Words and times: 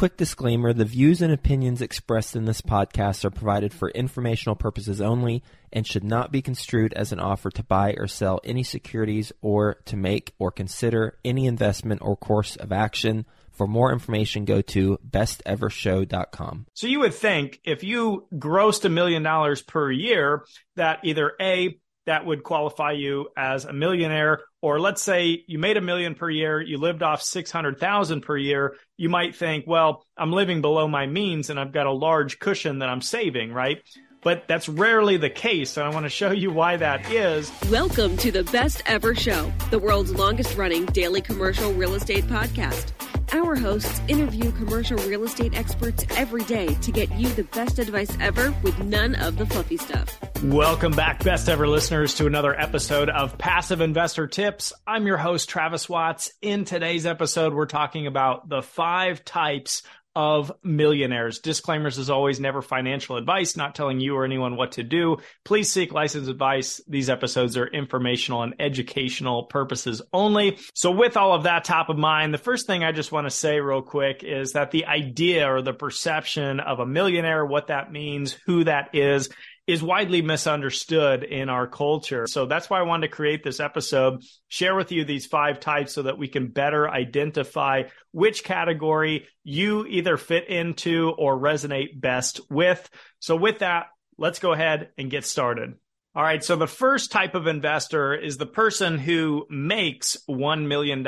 quick 0.00 0.16
disclaimer 0.16 0.72
the 0.72 0.82
views 0.82 1.20
and 1.20 1.30
opinions 1.30 1.82
expressed 1.82 2.34
in 2.34 2.46
this 2.46 2.62
podcast 2.62 3.22
are 3.22 3.30
provided 3.30 3.70
for 3.70 3.90
informational 3.90 4.56
purposes 4.56 4.98
only 4.98 5.42
and 5.74 5.86
should 5.86 6.02
not 6.02 6.32
be 6.32 6.40
construed 6.40 6.90
as 6.94 7.12
an 7.12 7.20
offer 7.20 7.50
to 7.50 7.62
buy 7.62 7.92
or 7.98 8.06
sell 8.06 8.40
any 8.42 8.62
securities 8.62 9.30
or 9.42 9.74
to 9.84 9.98
make 9.98 10.32
or 10.38 10.50
consider 10.50 11.18
any 11.22 11.44
investment 11.44 12.00
or 12.02 12.16
course 12.16 12.56
of 12.56 12.72
action. 12.72 13.26
For 13.52 13.66
more 13.66 13.92
information, 13.92 14.46
go 14.46 14.62
to 14.62 14.98
bestevershow.com. 15.06 16.64
So 16.72 16.86
you 16.86 17.00
would 17.00 17.12
think 17.12 17.60
if 17.64 17.84
you 17.84 18.26
grossed 18.32 18.86
a 18.86 18.88
million 18.88 19.22
dollars 19.22 19.60
per 19.60 19.90
year, 19.90 20.46
that 20.76 21.00
either 21.04 21.32
A, 21.38 21.78
that 22.06 22.24
would 22.26 22.42
qualify 22.42 22.92
you 22.92 23.28
as 23.36 23.64
a 23.64 23.72
millionaire, 23.72 24.40
or 24.62 24.80
let's 24.80 25.02
say 25.02 25.44
you 25.46 25.58
made 25.58 25.76
a 25.76 25.80
million 25.80 26.14
per 26.14 26.30
year, 26.30 26.60
you 26.60 26.78
lived 26.78 27.02
off 27.02 27.22
600,000 27.22 28.20
per 28.22 28.36
year, 28.36 28.76
you 28.96 29.08
might 29.08 29.36
think, 29.36 29.66
well, 29.66 30.04
I'm 30.16 30.32
living 30.32 30.60
below 30.60 30.88
my 30.88 31.06
means 31.06 31.50
and 31.50 31.60
I've 31.60 31.72
got 31.72 31.86
a 31.86 31.92
large 31.92 32.38
cushion 32.38 32.80
that 32.80 32.88
I'm 32.88 33.02
saving, 33.02 33.52
right? 33.52 33.82
But 34.22 34.46
that's 34.48 34.68
rarely 34.68 35.16
the 35.16 35.30
case, 35.30 35.78
and 35.78 35.86
I 35.86 35.88
want 35.90 36.04
to 36.04 36.10
show 36.10 36.30
you 36.30 36.50
why 36.50 36.76
that 36.76 37.10
is. 37.10 37.50
Welcome 37.70 38.18
to 38.18 38.30
the 38.30 38.44
Best 38.44 38.82
Ever 38.84 39.14
Show, 39.14 39.50
the 39.70 39.78
world's 39.78 40.12
longest 40.12 40.58
running 40.58 40.84
daily 40.86 41.22
commercial 41.22 41.72
real 41.72 41.94
estate 41.94 42.24
podcast. 42.24 42.92
Our 43.32 43.54
hosts 43.54 44.00
interview 44.08 44.50
commercial 44.52 44.98
real 44.98 45.22
estate 45.22 45.56
experts 45.56 46.04
every 46.16 46.42
day 46.42 46.74
to 46.74 46.90
get 46.90 47.12
you 47.12 47.28
the 47.28 47.44
best 47.44 47.78
advice 47.78 48.10
ever 48.18 48.52
with 48.64 48.76
none 48.80 49.14
of 49.14 49.36
the 49.36 49.46
fluffy 49.46 49.76
stuff. 49.76 50.18
Welcome 50.42 50.92
back, 50.92 51.22
best 51.22 51.48
ever 51.48 51.68
listeners, 51.68 52.16
to 52.16 52.26
another 52.26 52.58
episode 52.58 53.08
of 53.08 53.38
Passive 53.38 53.80
Investor 53.82 54.26
Tips. 54.26 54.72
I'm 54.84 55.06
your 55.06 55.16
host, 55.16 55.48
Travis 55.48 55.88
Watts. 55.88 56.32
In 56.42 56.64
today's 56.64 57.06
episode, 57.06 57.54
we're 57.54 57.66
talking 57.66 58.08
about 58.08 58.48
the 58.48 58.62
five 58.62 59.24
types 59.24 59.84
of 60.20 60.52
millionaires. 60.62 61.38
Disclaimers 61.38 61.98
as 61.98 62.10
always, 62.10 62.38
never 62.38 62.60
financial 62.60 63.16
advice, 63.16 63.56
not 63.56 63.74
telling 63.74 64.00
you 64.00 64.16
or 64.16 64.26
anyone 64.26 64.54
what 64.54 64.72
to 64.72 64.82
do. 64.82 65.16
Please 65.46 65.72
seek 65.72 65.92
licensed 65.92 66.28
advice. 66.28 66.78
These 66.86 67.08
episodes 67.08 67.56
are 67.56 67.66
informational 67.66 68.42
and 68.42 68.54
educational 68.58 69.44
purposes 69.44 70.02
only. 70.12 70.58
So 70.74 70.90
with 70.90 71.16
all 71.16 71.34
of 71.34 71.44
that 71.44 71.64
top 71.64 71.88
of 71.88 71.96
mind, 71.96 72.34
the 72.34 72.38
first 72.38 72.66
thing 72.66 72.84
I 72.84 72.92
just 72.92 73.12
want 73.12 73.26
to 73.26 73.30
say 73.30 73.60
real 73.60 73.80
quick 73.80 74.22
is 74.22 74.52
that 74.52 74.72
the 74.72 74.84
idea 74.84 75.50
or 75.50 75.62
the 75.62 75.72
perception 75.72 76.60
of 76.60 76.80
a 76.80 76.86
millionaire, 76.86 77.46
what 77.46 77.68
that 77.68 77.90
means, 77.90 78.36
who 78.44 78.64
that 78.64 78.90
is, 78.92 79.30
is 79.70 79.82
widely 79.82 80.20
misunderstood 80.20 81.22
in 81.22 81.48
our 81.48 81.66
culture. 81.66 82.26
So 82.26 82.46
that's 82.46 82.68
why 82.68 82.80
I 82.80 82.82
wanted 82.82 83.08
to 83.08 83.14
create 83.14 83.44
this 83.44 83.60
episode, 83.60 84.22
share 84.48 84.74
with 84.74 84.90
you 84.90 85.04
these 85.04 85.26
five 85.26 85.60
types 85.60 85.92
so 85.92 86.02
that 86.02 86.18
we 86.18 86.28
can 86.28 86.48
better 86.48 86.90
identify 86.90 87.84
which 88.10 88.42
category 88.42 89.28
you 89.44 89.86
either 89.86 90.16
fit 90.16 90.48
into 90.48 91.10
or 91.16 91.38
resonate 91.38 92.00
best 92.00 92.40
with. 92.50 92.88
So 93.20 93.36
with 93.36 93.60
that, 93.60 93.86
let's 94.18 94.40
go 94.40 94.52
ahead 94.52 94.90
and 94.98 95.10
get 95.10 95.24
started. 95.24 95.74
All 96.16 96.22
right. 96.24 96.42
So 96.42 96.56
the 96.56 96.66
first 96.66 97.12
type 97.12 97.36
of 97.36 97.46
investor 97.46 98.14
is 98.14 98.36
the 98.36 98.46
person 98.46 98.98
who 98.98 99.46
makes 99.48 100.16
$1 100.28 100.66
million 100.66 101.06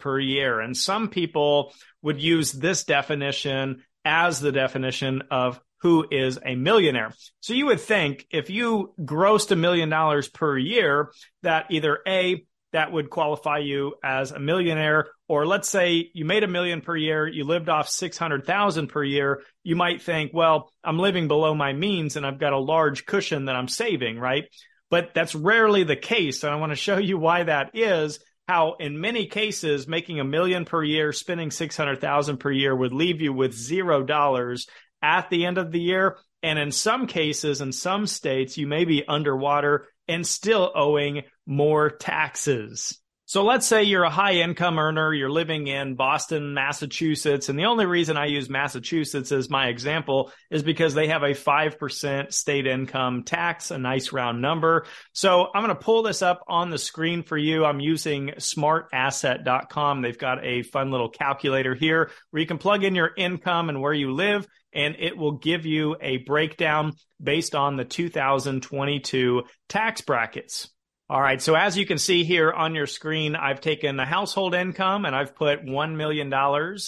per 0.00 0.18
year. 0.18 0.58
And 0.58 0.76
some 0.76 1.08
people 1.08 1.72
would 2.02 2.20
use 2.20 2.50
this 2.50 2.82
definition 2.82 3.84
as 4.04 4.40
the 4.40 4.50
definition 4.50 5.22
of 5.30 5.60
who 5.82 6.06
is 6.10 6.38
a 6.44 6.54
millionaire. 6.54 7.12
So 7.40 7.54
you 7.54 7.66
would 7.66 7.80
think 7.80 8.26
if 8.30 8.50
you 8.50 8.94
grossed 9.00 9.50
a 9.50 9.56
million 9.56 9.88
dollars 9.88 10.28
per 10.28 10.56
year, 10.58 11.12
that 11.42 11.66
either 11.70 11.98
A, 12.06 12.44
that 12.72 12.92
would 12.92 13.10
qualify 13.10 13.58
you 13.58 13.94
as 14.04 14.30
a 14.30 14.38
millionaire, 14.38 15.08
or 15.26 15.46
let's 15.46 15.68
say 15.68 16.10
you 16.12 16.24
made 16.24 16.44
a 16.44 16.48
million 16.48 16.82
per 16.82 16.96
year, 16.96 17.26
you 17.26 17.44
lived 17.44 17.68
off 17.68 17.88
600,000 17.88 18.86
per 18.88 19.02
year, 19.02 19.42
you 19.64 19.74
might 19.74 20.02
think, 20.02 20.32
well, 20.32 20.70
I'm 20.84 20.98
living 20.98 21.26
below 21.26 21.54
my 21.54 21.72
means 21.72 22.16
and 22.16 22.24
I've 22.24 22.38
got 22.38 22.52
a 22.52 22.58
large 22.58 23.06
cushion 23.06 23.46
that 23.46 23.56
I'm 23.56 23.68
saving, 23.68 24.18
right? 24.18 24.44
But 24.88 25.14
that's 25.14 25.34
rarely 25.34 25.84
the 25.84 25.96
case. 25.96 26.44
And 26.44 26.52
I 26.52 26.56
want 26.56 26.70
to 26.70 26.76
show 26.76 26.98
you 26.98 27.18
why 27.18 27.44
that 27.44 27.70
is 27.74 28.20
how 28.46 28.74
in 28.80 29.00
many 29.00 29.26
cases 29.26 29.86
making 29.86 30.18
a 30.18 30.24
million 30.24 30.64
per 30.64 30.82
year 30.82 31.12
spending 31.12 31.52
600,000 31.52 32.38
per 32.38 32.50
year 32.50 32.74
would 32.74 32.92
leave 32.92 33.20
you 33.20 33.32
with 33.32 33.52
zero 33.52 34.02
dollars 34.02 34.66
at 35.02 35.30
the 35.30 35.46
end 35.46 35.58
of 35.58 35.72
the 35.72 35.80
year. 35.80 36.18
And 36.42 36.58
in 36.58 36.72
some 36.72 37.06
cases, 37.06 37.60
in 37.60 37.72
some 37.72 38.06
states, 38.06 38.56
you 38.56 38.66
may 38.66 38.84
be 38.84 39.04
underwater 39.06 39.88
and 40.08 40.26
still 40.26 40.72
owing 40.74 41.22
more 41.46 41.90
taxes. 41.90 42.98
So 43.30 43.44
let's 43.44 43.64
say 43.64 43.84
you're 43.84 44.02
a 44.02 44.10
high 44.10 44.32
income 44.32 44.76
earner, 44.76 45.14
you're 45.14 45.30
living 45.30 45.68
in 45.68 45.94
Boston, 45.94 46.52
Massachusetts, 46.52 47.48
and 47.48 47.56
the 47.56 47.66
only 47.66 47.86
reason 47.86 48.16
I 48.16 48.26
use 48.26 48.50
Massachusetts 48.50 49.30
as 49.30 49.48
my 49.48 49.68
example 49.68 50.32
is 50.50 50.64
because 50.64 50.94
they 50.94 51.06
have 51.06 51.22
a 51.22 51.28
5% 51.28 52.32
state 52.32 52.66
income 52.66 53.22
tax, 53.22 53.70
a 53.70 53.78
nice 53.78 54.10
round 54.10 54.42
number. 54.42 54.84
So 55.12 55.46
I'm 55.54 55.64
going 55.64 55.76
to 55.76 55.80
pull 55.80 56.02
this 56.02 56.22
up 56.22 56.42
on 56.48 56.70
the 56.70 56.78
screen 56.78 57.22
for 57.22 57.38
you. 57.38 57.64
I'm 57.64 57.78
using 57.78 58.32
smartasset.com. 58.36 60.02
They've 60.02 60.18
got 60.18 60.44
a 60.44 60.62
fun 60.62 60.90
little 60.90 61.10
calculator 61.10 61.76
here 61.76 62.10
where 62.30 62.40
you 62.40 62.48
can 62.48 62.58
plug 62.58 62.82
in 62.82 62.96
your 62.96 63.12
income 63.16 63.68
and 63.68 63.80
where 63.80 63.94
you 63.94 64.12
live 64.12 64.48
and 64.72 64.96
it 64.98 65.16
will 65.16 65.32
give 65.32 65.66
you 65.66 65.96
a 66.00 66.18
breakdown 66.18 66.92
based 67.22 67.54
on 67.54 67.76
the 67.76 67.84
2022 67.84 69.42
tax 69.68 70.00
brackets. 70.00 70.70
All 71.10 71.20
right. 71.20 71.42
So 71.42 71.56
as 71.56 71.76
you 71.76 71.86
can 71.86 71.98
see 71.98 72.22
here 72.22 72.52
on 72.52 72.76
your 72.76 72.86
screen, 72.86 73.34
I've 73.34 73.60
taken 73.60 73.96
the 73.96 74.04
household 74.04 74.54
income 74.54 75.04
and 75.04 75.16
I've 75.16 75.34
put 75.34 75.66
$1 75.66 75.96
million 75.96 76.32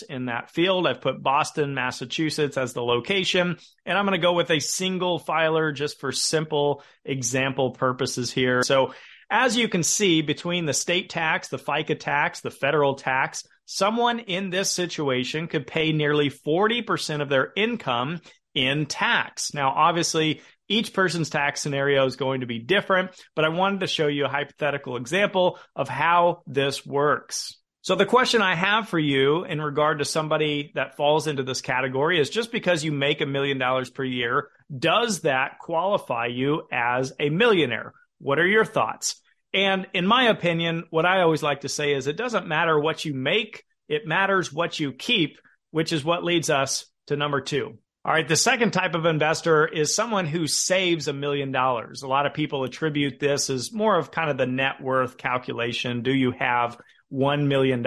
in 0.09 0.26
that 0.26 0.50
field. 0.53 0.87
I've 0.87 1.00
put 1.00 1.21
Boston, 1.21 1.75
Massachusetts 1.75 2.56
as 2.56 2.72
the 2.72 2.84
location. 2.84 3.56
And 3.84 3.98
I'm 3.98 4.06
going 4.06 4.16
to 4.19 4.25
go 4.25 4.34
with 4.34 4.53
a 4.53 4.60
single 4.60 5.19
filer 5.19 5.72
just 5.72 5.98
for 5.98 6.12
simple 6.12 6.84
example 7.04 7.72
purposes 7.72 8.31
here. 8.31 8.62
So 8.62 8.94
as 9.28 9.56
you 9.56 9.66
can 9.66 9.82
see 9.82 10.22
between 10.22 10.66
the 10.66 10.72
state 10.72 11.10
tax, 11.10 11.48
the 11.48 11.59
FICA 11.59 11.98
tax, 11.98 12.42
the 12.42 12.53
federal 12.53 12.94
tax, 12.94 13.44
someone 13.67 14.21
in 14.21 14.50
this 14.50 14.71
situation 14.71 15.49
could 15.49 15.67
pay 15.67 15.93
nearly 15.93 16.31
40% 16.31 17.21
of 17.21 17.28
their 17.28 17.53
income 17.56 18.21
in 18.55 18.87
tax. 18.87 19.55
Now, 19.55 19.71
obviously, 19.71 20.43
each 20.69 20.93
person's 20.93 21.31
tax 21.31 21.61
scenario 21.61 22.06
is 22.06 22.17
going 22.17 22.41
to 22.41 22.47
be 22.47 22.59
different, 22.59 23.11
but 23.34 23.45
I 23.45 23.49
wanted 23.49 23.81
to 23.81 23.87
show 23.87 24.06
you 24.06 24.25
a 24.25 24.28
hypothetical 24.28 24.97
example 24.97 25.59
of 25.75 25.89
how 25.89 26.43
this 26.47 26.84
works. 26.84 27.56
So 27.84 27.97
the 27.97 28.06
question 28.06 28.43
I 28.43 28.55
have 28.55 28.89
for 28.89 28.99
you 28.99 29.45
in 29.45 29.61
regard 29.61 29.99
to 29.99 30.05
somebody 30.05 30.71
that 30.77 30.97
falls 30.97 31.27
into 31.27 31.43
this 31.43 31.61
category 31.61 32.21
is 32.21 32.31
just 32.31 32.53
because 32.53 32.84
you 32.84 32.93
make 32.93 33.21
a 33.21 33.27
million 33.27 33.59
dollars 33.59 33.91
per 33.91 34.05
year, 34.05 34.49
does 34.77 35.22
that 35.22 35.59
qualify 35.59 36.27
you 36.27 36.62
as 36.71 37.12
a 37.19 37.28
millionaire? 37.28 37.93
What 38.19 38.39
are 38.39 38.47
your 38.47 38.65
thoughts? 38.65 39.21
And 39.55 39.87
in 39.93 40.07
my 40.07 40.29
opinion, 40.29 40.85
what 40.91 41.07
I 41.07 41.21
always 41.23 41.43
like 41.43 41.63
to 41.63 41.69
say 41.69 41.93
is 41.93 42.07
it 42.07 42.17
doesn't 42.17 42.47
matter 42.47 42.79
what 42.79 43.05
you 43.05 43.15
make, 43.15 43.65
it 43.89 44.07
matters 44.07 44.53
what 44.53 44.81
you 44.81 44.93
keep, 44.93 45.39
which 45.71 45.93
is 45.93 46.05
what 46.05 46.25
leads 46.25 46.51
us 46.51 46.87
to 47.09 47.17
number 47.17 47.41
two. 47.41 47.79
All 48.05 48.13
right. 48.13 48.27
The 48.27 48.37
second 48.37 48.73
type 48.73 48.97
of 48.97 49.07
investor 49.07 49.65
is 49.65 49.95
someone 49.95 50.27
who 50.27 50.49
saves 50.49 51.07
a 51.07 51.13
million 51.13 51.53
dollars. 51.53 52.03
A 52.03 52.09
lot 52.09 52.27
of 52.27 52.35
people 52.35 52.65
attribute 52.65 53.21
this 53.21 53.49
as 53.49 53.73
more 53.73 53.97
of 53.97 54.11
kind 54.11 54.29
of 54.29 54.37
the 54.37 54.47
net 54.47 54.81
worth 54.81 55.17
calculation. 55.17 56.03
Do 56.03 56.13
you 56.13 56.33
have 56.33 56.79
$1 57.13 57.47
million 57.47 57.87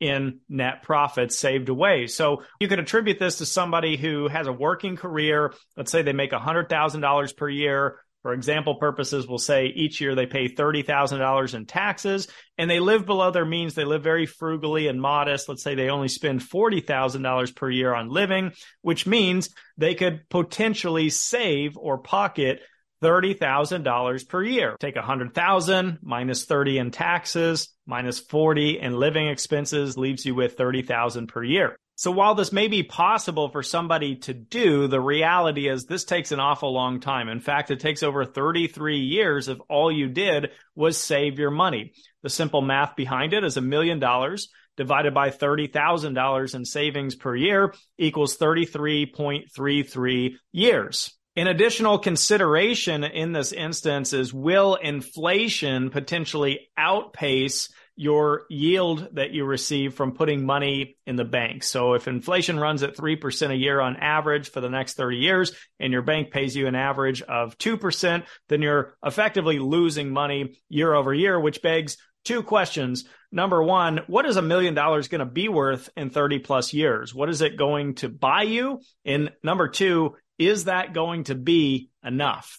in 0.00 0.40
net 0.48 0.82
profits 0.82 1.38
saved 1.38 1.68
away? 1.68 2.08
So 2.08 2.42
you 2.58 2.66
could 2.66 2.80
attribute 2.80 3.20
this 3.20 3.38
to 3.38 3.46
somebody 3.46 3.96
who 3.96 4.26
has 4.26 4.48
a 4.48 4.52
working 4.52 4.96
career. 4.96 5.52
Let's 5.76 5.92
say 5.92 6.02
they 6.02 6.12
make 6.12 6.32
$100,000 6.32 7.36
per 7.36 7.48
year. 7.48 8.00
For 8.22 8.34
example 8.34 8.74
purposes, 8.74 9.26
we'll 9.26 9.38
say 9.38 9.66
each 9.66 10.00
year 10.00 10.14
they 10.14 10.26
pay 10.26 10.48
$30,000 10.48 11.54
in 11.54 11.66
taxes 11.66 12.28
and 12.58 12.70
they 12.70 12.78
live 12.78 13.06
below 13.06 13.30
their 13.30 13.46
means. 13.46 13.74
They 13.74 13.84
live 13.84 14.02
very 14.02 14.26
frugally 14.26 14.88
and 14.88 15.00
modest. 15.00 15.48
Let's 15.48 15.62
say 15.62 15.74
they 15.74 15.88
only 15.88 16.08
spend 16.08 16.40
$40,000 16.40 17.56
per 17.56 17.70
year 17.70 17.94
on 17.94 18.10
living, 18.10 18.52
which 18.82 19.06
means 19.06 19.48
they 19.78 19.94
could 19.94 20.28
potentially 20.28 21.08
save 21.08 21.78
or 21.78 21.98
pocket 21.98 22.60
$30,000 23.02 24.28
per 24.28 24.44
year. 24.44 24.76
Take 24.78 24.96
100,000 24.96 25.98
minus 26.02 26.44
30 26.44 26.78
in 26.78 26.90
taxes 26.90 27.68
minus 27.86 28.20
40 28.20 28.78
in 28.78 28.92
living 28.94 29.28
expenses 29.28 29.96
leaves 29.96 30.26
you 30.26 30.34
with 30.34 30.58
30,000 30.58 31.26
per 31.26 31.42
year. 31.42 31.76
So 32.00 32.10
while 32.10 32.34
this 32.34 32.50
may 32.50 32.66
be 32.68 32.82
possible 32.82 33.50
for 33.50 33.62
somebody 33.62 34.16
to 34.20 34.32
do, 34.32 34.86
the 34.86 35.02
reality 35.02 35.68
is 35.68 35.84
this 35.84 36.04
takes 36.04 36.32
an 36.32 36.40
awful 36.40 36.72
long 36.72 36.98
time. 37.00 37.28
In 37.28 37.40
fact, 37.40 37.70
it 37.70 37.78
takes 37.78 38.02
over 38.02 38.24
33 38.24 39.00
years 39.00 39.48
if 39.48 39.58
all 39.68 39.92
you 39.92 40.08
did 40.08 40.48
was 40.74 40.96
save 40.96 41.38
your 41.38 41.50
money. 41.50 41.92
The 42.22 42.30
simple 42.30 42.62
math 42.62 42.96
behind 42.96 43.34
it 43.34 43.44
is 43.44 43.58
a 43.58 43.60
million 43.60 43.98
dollars 43.98 44.48
divided 44.78 45.12
by 45.12 45.28
$30,000 45.28 46.54
in 46.54 46.64
savings 46.64 47.16
per 47.16 47.36
year 47.36 47.74
equals 47.98 48.38
33.33 48.38 50.36
years. 50.52 51.12
An 51.36 51.48
additional 51.48 51.98
consideration 51.98 53.04
in 53.04 53.32
this 53.32 53.52
instance 53.52 54.14
is 54.14 54.32
will 54.32 54.76
inflation 54.76 55.90
potentially 55.90 56.70
outpace 56.78 57.68
your 58.00 58.46
yield 58.48 59.06
that 59.12 59.30
you 59.30 59.44
receive 59.44 59.92
from 59.92 60.12
putting 60.12 60.46
money 60.46 60.96
in 61.06 61.16
the 61.16 61.24
bank. 61.24 61.62
So 61.62 61.92
if 61.92 62.08
inflation 62.08 62.58
runs 62.58 62.82
at 62.82 62.96
3% 62.96 63.50
a 63.50 63.54
year 63.54 63.78
on 63.78 63.96
average 63.96 64.50
for 64.50 64.62
the 64.62 64.70
next 64.70 64.94
30 64.94 65.18
years 65.18 65.52
and 65.78 65.92
your 65.92 66.00
bank 66.00 66.30
pays 66.30 66.56
you 66.56 66.66
an 66.66 66.74
average 66.74 67.20
of 67.20 67.58
2%, 67.58 68.24
then 68.48 68.62
you're 68.62 68.96
effectively 69.04 69.58
losing 69.58 70.14
money 70.14 70.58
year 70.70 70.94
over 70.94 71.12
year, 71.12 71.38
which 71.38 71.60
begs 71.60 71.98
two 72.24 72.42
questions. 72.42 73.04
Number 73.30 73.62
one, 73.62 74.00
what 74.06 74.24
is 74.24 74.38
a 74.38 74.42
million 74.42 74.72
dollars 74.72 75.08
going 75.08 75.18
to 75.18 75.26
be 75.26 75.50
worth 75.50 75.90
in 75.94 76.08
30 76.08 76.38
plus 76.38 76.72
years? 76.72 77.14
What 77.14 77.28
is 77.28 77.42
it 77.42 77.58
going 77.58 77.96
to 77.96 78.08
buy 78.08 78.44
you? 78.44 78.80
And 79.04 79.30
number 79.44 79.68
two, 79.68 80.16
is 80.38 80.64
that 80.64 80.94
going 80.94 81.24
to 81.24 81.34
be 81.34 81.90
enough? 82.02 82.58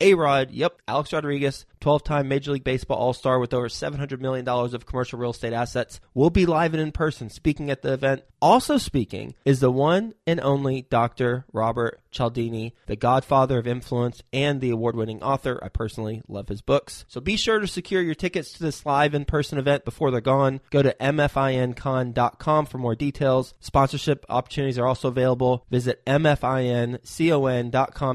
A 0.00 0.12
Rod, 0.12 0.50
yep, 0.50 0.82
Alex 0.86 1.12
Rodriguez, 1.12 1.64
12 1.80 2.04
time 2.04 2.28
Major 2.28 2.52
League 2.52 2.64
Baseball 2.64 2.98
All 2.98 3.12
Star 3.14 3.38
with 3.38 3.54
over 3.54 3.68
$700 3.68 4.20
million 4.20 4.46
of 4.46 4.84
commercial 4.84 5.18
real 5.18 5.30
estate 5.30 5.54
assets, 5.54 6.00
will 6.12 6.28
be 6.28 6.44
live 6.44 6.74
and 6.74 6.82
in 6.82 6.92
person 6.92 7.30
speaking 7.30 7.70
at 7.70 7.80
the 7.80 7.94
event. 7.94 8.22
Also 8.42 8.76
speaking 8.76 9.34
is 9.46 9.60
the 9.60 9.70
one 9.70 10.12
and 10.26 10.38
only 10.40 10.82
Dr. 10.82 11.46
Robert 11.50 11.98
Cialdini, 12.16 12.74
the 12.86 12.96
godfather 12.96 13.58
of 13.58 13.66
influence 13.66 14.22
and 14.32 14.60
the 14.60 14.70
award 14.70 14.96
winning 14.96 15.22
author. 15.22 15.60
I 15.62 15.68
personally 15.68 16.22
love 16.28 16.48
his 16.48 16.62
books. 16.62 17.04
So 17.08 17.20
be 17.20 17.36
sure 17.36 17.60
to 17.60 17.66
secure 17.66 18.00
your 18.02 18.14
tickets 18.14 18.52
to 18.52 18.62
this 18.62 18.86
live 18.86 19.14
in 19.14 19.24
person 19.26 19.58
event 19.58 19.84
before 19.84 20.10
they're 20.10 20.20
gone. 20.20 20.60
Go 20.70 20.82
to 20.82 20.96
mfincon.com 21.00 22.66
for 22.66 22.78
more 22.78 22.94
details. 22.94 23.54
Sponsorship 23.60 24.24
opportunities 24.28 24.78
are 24.78 24.86
also 24.86 25.08
available. 25.08 25.64
Visit 25.70 26.04
mfincon.com 26.06 26.58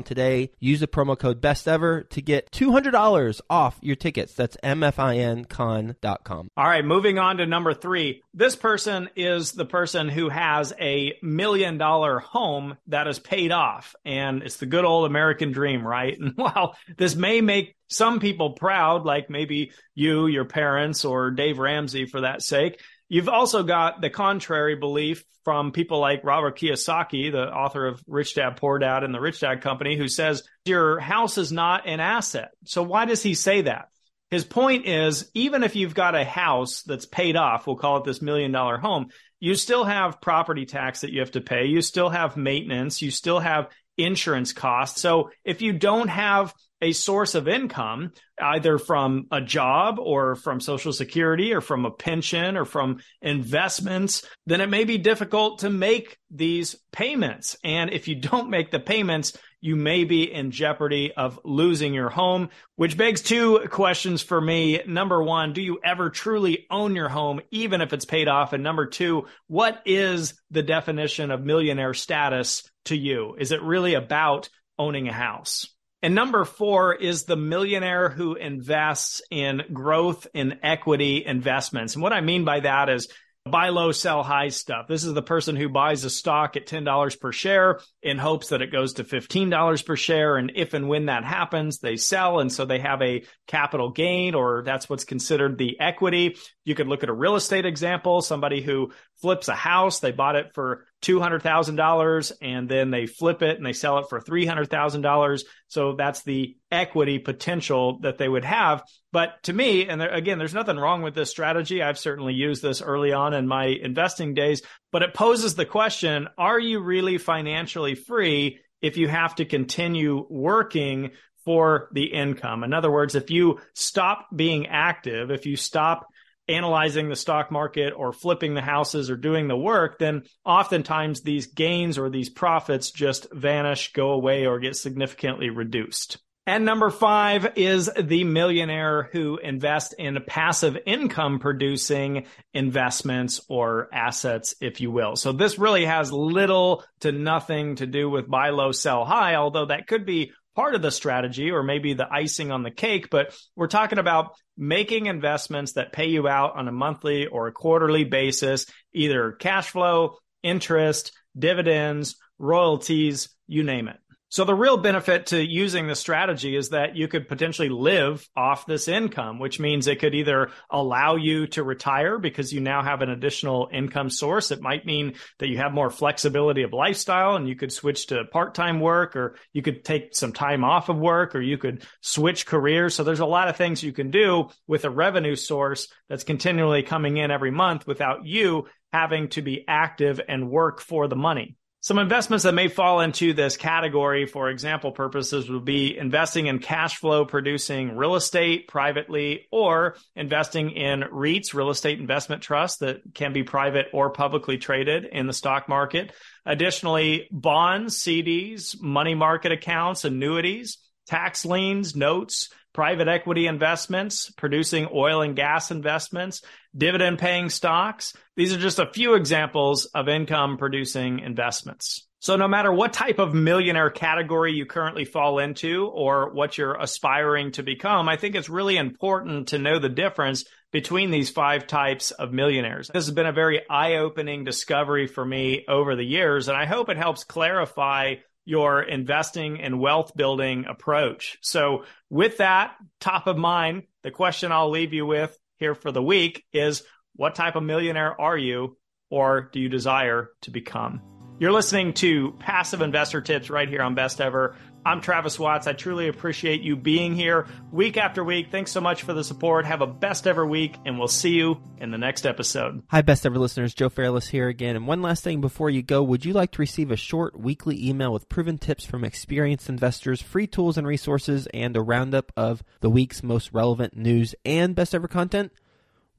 today. 0.03 0.51
Use 0.59 0.79
the 0.79 0.87
promo 0.87 1.17
code 1.17 1.41
best 1.41 1.67
ever 1.67 2.03
to 2.03 2.21
get 2.21 2.51
$200 2.51 3.41
off 3.49 3.77
your 3.81 3.95
tickets. 3.95 4.33
That's 4.33 4.57
mfincon.com. 4.63 6.49
All 6.57 6.65
right, 6.65 6.85
moving 6.85 7.19
on 7.19 7.37
to 7.37 7.45
number 7.45 7.73
three. 7.73 8.23
This 8.33 8.55
person 8.55 9.09
is 9.15 9.51
the 9.51 9.65
person 9.65 10.07
who 10.07 10.29
has 10.29 10.73
a 10.79 11.13
million 11.21 11.77
dollar 11.77 12.19
home 12.19 12.77
that 12.87 13.07
is 13.07 13.19
paid 13.19 13.51
off. 13.51 13.93
And 14.05 14.43
it's 14.43 14.57
the 14.57 14.65
good 14.65 14.85
old 14.85 15.05
American 15.05 15.51
dream, 15.51 15.85
right? 15.85 16.17
And 16.19 16.33
while 16.35 16.75
this 16.97 17.15
may 17.15 17.41
make 17.41 17.75
some 17.87 18.19
people 18.19 18.51
proud, 18.51 19.05
like 19.05 19.29
maybe 19.29 19.71
you, 19.95 20.27
your 20.27 20.45
parents, 20.45 21.03
or 21.03 21.31
Dave 21.31 21.59
Ramsey 21.59 22.05
for 22.05 22.21
that 22.21 22.41
sake, 22.41 22.79
You've 23.11 23.27
also 23.27 23.63
got 23.63 23.99
the 23.99 24.09
contrary 24.09 24.77
belief 24.77 25.25
from 25.43 25.73
people 25.73 25.99
like 25.99 26.23
Robert 26.23 26.57
Kiyosaki, 26.57 27.29
the 27.29 27.43
author 27.43 27.85
of 27.85 28.01
Rich 28.07 28.35
Dad 28.35 28.55
Poor 28.55 28.79
Dad 28.79 29.03
and 29.03 29.13
the 29.13 29.19
Rich 29.19 29.41
Dad 29.41 29.59
Company, 29.59 29.97
who 29.97 30.07
says 30.07 30.43
your 30.63 30.97
house 31.01 31.37
is 31.37 31.51
not 31.51 31.85
an 31.85 31.99
asset. 31.99 32.51
So 32.63 32.83
why 32.83 33.03
does 33.03 33.21
he 33.21 33.33
say 33.33 33.63
that? 33.63 33.89
His 34.31 34.45
point 34.45 34.87
is 34.87 35.29
even 35.33 35.63
if 35.63 35.75
you've 35.75 35.93
got 35.93 36.15
a 36.15 36.23
house 36.23 36.83
that's 36.83 37.05
paid 37.05 37.35
off, 37.35 37.67
we'll 37.67 37.75
call 37.75 37.97
it 37.97 38.05
this 38.05 38.21
million 38.21 38.51
dollar 38.51 38.77
home, 38.77 39.09
you 39.41 39.55
still 39.55 39.83
have 39.83 40.21
property 40.21 40.65
tax 40.65 41.01
that 41.01 41.11
you 41.11 41.19
have 41.19 41.31
to 41.31 41.41
pay. 41.41 41.65
You 41.65 41.81
still 41.81 42.09
have 42.09 42.37
maintenance. 42.37 43.01
You 43.01 43.11
still 43.11 43.39
have 43.39 43.69
insurance 43.97 44.53
costs. 44.53 45.01
So 45.01 45.31
if 45.43 45.61
you 45.61 45.73
don't 45.73 46.07
have 46.07 46.53
a 46.81 46.93
source 46.93 47.35
of 47.35 47.47
income, 47.47 48.11
either 48.39 48.77
from 48.77 49.27
a 49.31 49.41
job 49.41 49.99
or 49.99 50.35
from 50.35 50.59
social 50.59 50.93
security 50.93 51.53
or 51.53 51.61
from 51.61 51.85
a 51.85 51.91
pension 51.91 52.57
or 52.57 52.65
from 52.65 52.99
investments, 53.21 54.25
then 54.47 54.61
it 54.61 54.69
may 54.69 54.83
be 54.83 54.97
difficult 54.97 55.59
to 55.59 55.69
make 55.69 56.17
these 56.31 56.75
payments. 56.91 57.55
And 57.63 57.91
if 57.91 58.07
you 58.07 58.15
don't 58.15 58.49
make 58.49 58.71
the 58.71 58.79
payments, 58.79 59.37
you 59.61 59.75
may 59.75 60.03
be 60.03 60.31
in 60.31 60.51
jeopardy 60.51 61.13
of 61.15 61.39
losing 61.45 61.93
your 61.93 62.09
home, 62.09 62.49
which 62.75 62.97
begs 62.97 63.21
two 63.21 63.59
questions 63.69 64.21
for 64.21 64.41
me. 64.41 64.81
Number 64.87 65.23
one, 65.23 65.53
do 65.53 65.61
you 65.61 65.79
ever 65.83 66.09
truly 66.09 66.65
own 66.69 66.95
your 66.95 67.09
home, 67.09 67.41
even 67.51 67.79
if 67.79 67.93
it's 67.93 68.05
paid 68.05 68.27
off? 68.27 68.53
And 68.53 68.63
number 68.63 68.87
two, 68.87 69.27
what 69.47 69.81
is 69.85 70.33
the 70.49 70.63
definition 70.63 71.31
of 71.31 71.45
millionaire 71.45 71.93
status 71.93 72.69
to 72.85 72.97
you? 72.97 73.35
Is 73.37 73.51
it 73.51 73.61
really 73.61 73.93
about 73.93 74.49
owning 74.79 75.07
a 75.07 75.13
house? 75.13 75.67
And 76.03 76.15
number 76.15 76.45
four 76.45 76.95
is 76.95 77.25
the 77.25 77.37
millionaire 77.37 78.09
who 78.09 78.33
invests 78.33 79.21
in 79.29 79.61
growth 79.71 80.25
in 80.33 80.59
equity 80.63 81.23
investments. 81.23 81.93
And 81.93 82.01
what 82.01 82.13
I 82.13 82.21
mean 82.21 82.43
by 82.43 82.61
that 82.61 82.89
is 82.89 83.07
buy 83.49 83.69
low, 83.69 83.91
sell 83.91 84.21
high 84.21 84.49
stuff. 84.49 84.87
This 84.87 85.03
is 85.03 85.13
the 85.13 85.21
person 85.23 85.55
who 85.55 85.67
buys 85.67 86.03
a 86.03 86.11
stock 86.11 86.55
at 86.57 86.67
$10 86.67 87.19
per 87.19 87.31
share 87.31 87.79
in 88.03 88.19
hopes 88.19 88.49
that 88.49 88.61
it 88.61 88.71
goes 88.71 88.93
to 88.93 89.03
$15 89.03 89.85
per 89.85 89.95
share. 89.95 90.37
And 90.37 90.51
if 90.55 90.73
and 90.75 90.87
when 90.87 91.07
that 91.07 91.23
happens, 91.23 91.79
they 91.79 91.97
sell. 91.97 92.39
And 92.39 92.51
so 92.51 92.65
they 92.65 92.79
have 92.79 93.01
a 93.01 93.23
capital 93.47 93.89
gain, 93.89 94.35
or 94.35 94.61
that's 94.63 94.87
what's 94.87 95.05
considered 95.05 95.57
the 95.57 95.79
equity. 95.79 96.37
You 96.65 96.75
could 96.75 96.87
look 96.87 97.01
at 97.01 97.09
a 97.09 97.13
real 97.13 97.35
estate 97.35 97.65
example, 97.65 98.21
somebody 98.21 98.61
who 98.61 98.91
flips 99.21 99.47
a 99.47 99.55
house, 99.55 99.99
they 99.99 100.11
bought 100.11 100.35
it 100.35 100.53
for 100.53 100.85
$200,000 101.01 102.31
and 102.41 102.69
then 102.69 102.91
they 102.91 103.07
flip 103.07 103.41
it 103.41 103.57
and 103.57 103.65
they 103.65 103.73
sell 103.73 103.97
it 103.97 104.05
for 104.09 104.21
$300,000. 104.21 105.41
So 105.67 105.95
that's 105.95 106.23
the 106.23 106.55
equity 106.71 107.19
potential 107.19 107.99
that 108.01 108.17
they 108.17 108.29
would 108.29 108.45
have. 108.45 108.83
But 109.11 109.41
to 109.43 109.53
me, 109.53 109.87
and 109.87 109.99
there, 109.99 110.13
again, 110.13 110.37
there's 110.37 110.53
nothing 110.53 110.77
wrong 110.77 111.01
with 111.01 111.15
this 111.15 111.31
strategy. 111.31 111.81
I've 111.81 111.97
certainly 111.97 112.33
used 112.33 112.61
this 112.61 112.81
early 112.81 113.13
on 113.13 113.33
in 113.33 113.47
my 113.47 113.65
investing 113.65 114.33
days, 114.33 114.61
but 114.91 115.01
it 115.01 115.13
poses 115.13 115.55
the 115.55 115.65
question, 115.65 116.27
are 116.37 116.59
you 116.59 116.79
really 116.81 117.17
financially 117.17 117.95
free 117.95 118.59
if 118.81 118.97
you 118.97 119.07
have 119.07 119.35
to 119.35 119.45
continue 119.45 120.25
working 120.29 121.11
for 121.45 121.89
the 121.93 122.05
income? 122.05 122.63
In 122.63 122.73
other 122.73 122.91
words, 122.91 123.15
if 123.15 123.31
you 123.31 123.59
stop 123.73 124.27
being 124.35 124.67
active, 124.67 125.31
if 125.31 125.47
you 125.47 125.55
stop 125.55 126.05
analyzing 126.47 127.09
the 127.09 127.15
stock 127.15 127.51
market 127.51 127.93
or 127.95 128.13
flipping 128.13 128.53
the 128.53 128.61
houses 128.61 129.09
or 129.09 129.15
doing 129.15 129.47
the 129.47 129.57
work, 129.57 129.99
then 129.99 130.23
oftentimes 130.45 131.21
these 131.21 131.47
gains 131.47 131.97
or 131.97 132.09
these 132.09 132.29
profits 132.29 132.91
just 132.91 133.27
vanish, 133.31 133.93
go 133.93 134.11
away, 134.11 134.45
or 134.45 134.59
get 134.59 134.75
significantly 134.75 135.49
reduced. 135.49 136.17
And 136.47 136.65
number 136.65 136.89
five 136.89 137.53
is 137.55 137.89
the 138.01 138.23
millionaire 138.23 139.09
who 139.11 139.37
invests 139.37 139.93
in 139.93 140.17
passive 140.25 140.75
income 140.87 141.37
producing 141.37 142.25
investments 142.51 143.41
or 143.47 143.87
assets, 143.93 144.55
if 144.59 144.81
you 144.81 144.89
will. 144.89 145.15
So 145.15 145.33
this 145.33 145.59
really 145.59 145.85
has 145.85 146.11
little 146.11 146.83
to 147.01 147.11
nothing 147.11 147.75
to 147.75 147.85
do 147.85 148.09
with 148.09 148.27
buy 148.29 148.49
low, 148.49 148.71
sell 148.71 149.05
high, 149.05 149.35
although 149.35 149.67
that 149.67 149.85
could 149.85 150.03
be 150.03 150.31
part 150.55 150.75
of 150.75 150.81
the 150.81 150.91
strategy 150.91 151.51
or 151.51 151.63
maybe 151.63 151.93
the 151.93 152.11
icing 152.11 152.51
on 152.51 152.63
the 152.63 152.71
cake, 152.71 153.09
but 153.09 153.35
we're 153.55 153.67
talking 153.67 153.99
about 153.99 154.33
making 154.57 155.05
investments 155.05 155.73
that 155.73 155.93
pay 155.93 156.07
you 156.07 156.27
out 156.27 156.55
on 156.55 156.67
a 156.67 156.71
monthly 156.71 157.27
or 157.27 157.47
a 157.47 157.51
quarterly 157.51 158.03
basis, 158.03 158.65
either 158.93 159.31
cash 159.31 159.69
flow, 159.69 160.17
interest, 160.43 161.13
dividends, 161.37 162.15
royalties, 162.37 163.29
you 163.47 163.63
name 163.63 163.87
it. 163.87 163.97
So 164.31 164.45
the 164.45 164.55
real 164.55 164.77
benefit 164.77 165.25
to 165.27 165.45
using 165.45 165.87
the 165.87 165.95
strategy 165.95 166.55
is 166.55 166.69
that 166.69 166.95
you 166.95 167.09
could 167.09 167.27
potentially 167.27 167.67
live 167.67 168.25
off 168.33 168.65
this 168.65 168.87
income, 168.87 169.39
which 169.39 169.59
means 169.59 169.87
it 169.87 169.99
could 169.99 170.15
either 170.15 170.51
allow 170.69 171.17
you 171.17 171.47
to 171.47 171.65
retire 171.65 172.17
because 172.17 172.53
you 172.53 172.61
now 172.61 172.81
have 172.81 173.01
an 173.01 173.09
additional 173.09 173.67
income 173.73 174.09
source. 174.09 174.51
It 174.51 174.61
might 174.61 174.85
mean 174.85 175.15
that 175.39 175.49
you 175.49 175.57
have 175.57 175.73
more 175.73 175.89
flexibility 175.89 176.63
of 176.63 176.71
lifestyle 176.71 177.35
and 177.35 177.45
you 177.45 177.57
could 177.57 177.73
switch 177.73 178.07
to 178.07 178.23
part-time 178.23 178.79
work 178.79 179.17
or 179.17 179.35
you 179.51 179.61
could 179.61 179.83
take 179.83 180.15
some 180.15 180.31
time 180.31 180.63
off 180.63 180.87
of 180.87 180.97
work 180.97 181.35
or 181.35 181.41
you 181.41 181.57
could 181.57 181.85
switch 181.99 182.45
careers. 182.45 182.95
So 182.95 183.03
there's 183.03 183.19
a 183.19 183.25
lot 183.25 183.49
of 183.49 183.57
things 183.57 183.83
you 183.83 183.91
can 183.91 184.11
do 184.11 184.47
with 184.65 184.85
a 184.85 184.89
revenue 184.89 185.35
source 185.35 185.89
that's 186.07 186.23
continually 186.23 186.83
coming 186.83 187.17
in 187.17 187.31
every 187.31 187.51
month 187.51 187.85
without 187.85 188.25
you 188.25 188.69
having 188.93 189.27
to 189.31 189.41
be 189.41 189.65
active 189.67 190.21
and 190.25 190.49
work 190.49 190.79
for 190.79 191.09
the 191.09 191.17
money. 191.17 191.57
Some 191.83 191.97
investments 191.97 192.43
that 192.43 192.53
may 192.53 192.67
fall 192.67 192.99
into 192.99 193.33
this 193.33 193.57
category 193.57 194.27
for 194.27 194.51
example 194.51 194.91
purposes 194.91 195.49
would 195.49 195.65
be 195.65 195.97
investing 195.97 196.45
in 196.45 196.59
cash 196.59 196.97
flow 196.97 197.25
producing 197.25 197.97
real 197.97 198.13
estate 198.13 198.67
privately 198.67 199.47
or 199.51 199.95
investing 200.15 200.69
in 200.69 201.01
REITs, 201.01 201.55
real 201.55 201.71
estate 201.71 201.99
investment 201.99 202.43
trusts 202.43 202.77
that 202.81 203.01
can 203.15 203.33
be 203.33 203.41
private 203.41 203.87
or 203.93 204.11
publicly 204.11 204.59
traded 204.59 205.05
in 205.05 205.25
the 205.25 205.33
stock 205.33 205.67
market. 205.67 206.13
Additionally, 206.45 207.27
bonds, 207.31 207.97
CDs, 207.97 208.79
money 208.79 209.15
market 209.15 209.51
accounts, 209.51 210.05
annuities, 210.05 210.77
tax 211.07 211.45
liens, 211.45 211.95
notes, 211.95 212.49
private 212.73 213.07
equity 213.07 213.47
investments, 213.47 214.29
producing 214.31 214.87
oil 214.93 215.21
and 215.21 215.35
gas 215.35 215.71
investments, 215.71 216.41
dividend 216.75 217.19
paying 217.19 217.49
stocks. 217.49 218.13
These 218.35 218.53
are 218.53 218.59
just 218.59 218.79
a 218.79 218.91
few 218.91 219.15
examples 219.15 219.85
of 219.85 220.07
income 220.07 220.57
producing 220.57 221.19
investments. 221.19 222.07
So 222.19 222.35
no 222.35 222.47
matter 222.47 222.71
what 222.71 222.93
type 222.93 223.17
of 223.17 223.33
millionaire 223.33 223.89
category 223.89 224.53
you 224.53 224.67
currently 224.67 225.05
fall 225.05 225.39
into 225.39 225.87
or 225.87 226.31
what 226.31 226.55
you're 226.55 226.79
aspiring 226.79 227.51
to 227.53 227.63
become, 227.63 228.07
I 228.07 228.15
think 228.15 228.35
it's 228.35 228.47
really 228.47 228.77
important 228.77 229.47
to 229.49 229.57
know 229.57 229.79
the 229.79 229.89
difference 229.89 230.45
between 230.71 231.09
these 231.09 231.31
five 231.31 231.65
types 231.65 232.11
of 232.11 232.31
millionaires. 232.31 232.89
This 232.93 233.07
has 233.07 233.15
been 233.15 233.25
a 233.25 233.33
very 233.33 233.67
eye 233.67 233.95
opening 233.95 234.43
discovery 234.43 235.07
for 235.07 235.25
me 235.25 235.65
over 235.67 235.95
the 235.95 236.05
years, 236.05 236.47
and 236.47 236.55
I 236.55 236.65
hope 236.67 236.89
it 236.89 236.97
helps 236.97 237.23
clarify 237.23 238.15
your 238.45 238.81
investing 238.81 239.61
and 239.61 239.79
wealth 239.79 240.15
building 240.15 240.65
approach. 240.67 241.37
So 241.41 241.85
with 242.09 242.37
that 242.37 242.75
top 242.99 243.27
of 243.27 243.37
mind, 243.37 243.83
the 244.03 244.11
question 244.11 244.51
I'll 244.51 244.69
leave 244.69 244.93
you 244.93 245.05
with 245.05 245.37
here 245.57 245.75
for 245.75 245.91
the 245.91 246.01
week 246.01 246.43
is 246.51 246.83
what 247.15 247.35
type 247.35 247.55
of 247.55 247.63
millionaire 247.63 248.19
are 248.19 248.37
you 248.37 248.77
or 249.09 249.49
do 249.51 249.59
you 249.59 249.69
desire 249.69 250.29
to 250.41 250.51
become? 250.51 251.10
You're 251.41 251.51
listening 251.51 251.93
to 251.93 252.33
Passive 252.37 252.81
Investor 252.81 253.19
Tips 253.19 253.49
right 253.49 253.67
here 253.67 253.81
on 253.81 253.95
Best 253.95 254.21
Ever. 254.21 254.55
I'm 254.85 255.01
Travis 255.01 255.39
Watts. 255.39 255.65
I 255.65 255.73
truly 255.73 256.07
appreciate 256.07 256.61
you 256.61 256.75
being 256.75 257.15
here 257.15 257.47
week 257.71 257.97
after 257.97 258.23
week. 258.23 258.51
Thanks 258.51 258.71
so 258.71 258.79
much 258.79 259.01
for 259.01 259.13
the 259.13 259.23
support. 259.23 259.65
Have 259.65 259.81
a 259.81 259.87
best 259.87 260.27
ever 260.27 260.45
week, 260.45 260.77
and 260.85 260.99
we'll 260.99 261.07
see 261.07 261.31
you 261.31 261.59
in 261.79 261.89
the 261.89 261.97
next 261.97 262.27
episode. 262.27 262.83
Hi, 262.89 263.01
best 263.01 263.25
ever 263.25 263.39
listeners. 263.39 263.73
Joe 263.73 263.89
Fairless 263.89 264.27
here 264.27 264.49
again. 264.49 264.75
And 264.75 264.85
one 264.85 265.01
last 265.01 265.23
thing 265.23 265.41
before 265.41 265.71
you 265.71 265.81
go, 265.81 266.03
would 266.03 266.25
you 266.25 266.33
like 266.33 266.51
to 266.51 266.61
receive 266.61 266.91
a 266.91 266.95
short 266.95 267.39
weekly 267.39 267.89
email 267.89 268.13
with 268.13 268.29
proven 268.29 268.59
tips 268.59 268.85
from 268.85 269.03
experienced 269.03 269.67
investors, 269.67 270.21
free 270.21 270.45
tools 270.45 270.77
and 270.77 270.85
resources, 270.85 271.47
and 271.55 271.75
a 271.75 271.81
roundup 271.81 272.31
of 272.37 272.61
the 272.81 272.89
week's 272.91 273.23
most 273.23 273.51
relevant 273.51 273.97
news 273.97 274.35
and 274.45 274.75
best 274.75 274.93
ever 274.93 275.07
content? 275.07 275.51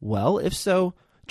Well, 0.01 0.39
if 0.39 0.53
so, 0.53 0.95